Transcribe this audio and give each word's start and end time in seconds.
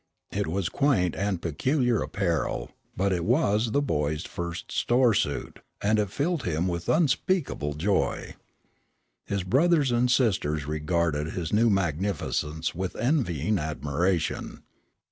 It 0.31 0.47
was 0.47 0.67
quaint 0.67 1.15
and 1.15 1.43
peculiar 1.43 2.01
apparel, 2.01 2.71
but 2.97 3.13
it 3.13 3.23
was 3.23 3.69
the 3.69 3.83
boy's 3.83 4.23
first 4.25 4.71
"store 4.71 5.13
suit," 5.13 5.59
and 5.79 5.99
it 5.99 6.09
filled 6.09 6.41
him 6.41 6.67
with 6.67 6.89
unspeakable 6.89 7.75
joy. 7.75 8.33
His 9.27 9.43
brothers 9.43 9.91
and 9.91 10.09
sisters 10.09 10.65
regarded 10.65 11.33
his 11.33 11.53
new 11.53 11.69
magnificence 11.69 12.73
with 12.73 12.95
envying 12.95 13.59
admiration. 13.59 14.63